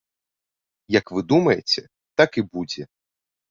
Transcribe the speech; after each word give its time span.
Як 0.99 1.05
вы 1.17 1.21
думаеце, 1.35 1.85
так 2.23 2.29
і 2.45 2.47
будзе. 2.51 2.83